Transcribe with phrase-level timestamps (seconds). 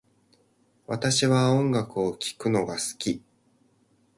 [0.87, 3.21] 私は音楽を聴くのが好き